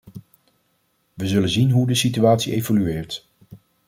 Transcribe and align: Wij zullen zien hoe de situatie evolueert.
Wij 1.13 1.27
zullen 1.27 1.49
zien 1.49 1.71
hoe 1.71 1.87
de 1.87 1.95
situatie 1.95 2.53
evolueert. 2.53 3.27